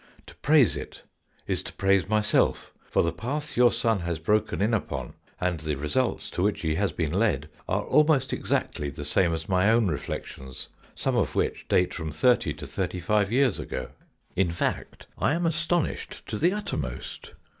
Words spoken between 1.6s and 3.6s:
to praise myself, for the path